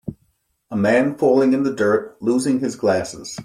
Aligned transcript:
A 0.71 0.75
man 0.75 1.15
falling 1.15 1.53
in 1.53 1.61
the 1.61 1.75
dirt, 1.75 2.19
losing 2.23 2.59
his 2.59 2.75
glasses. 2.75 3.39